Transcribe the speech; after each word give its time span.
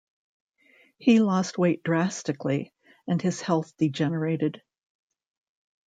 He 0.97 1.19
lost 1.19 1.59
weight 1.59 1.83
drastically 1.83 2.73
and 3.07 3.21
his 3.21 3.39
health 3.41 3.77
degenerated. 3.77 4.63